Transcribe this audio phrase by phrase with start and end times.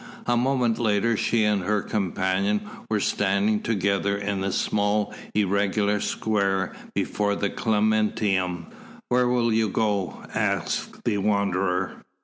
[0.25, 6.73] A moment later she and her companion were standing together in the small irregular square
[6.95, 8.65] before the Clementinum.
[9.09, 12.01] "Where will you go?" asked the Wanderer.